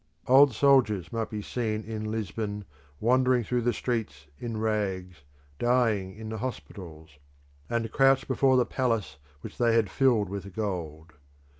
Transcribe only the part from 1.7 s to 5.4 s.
in Lisbon wandering through the streets in rags,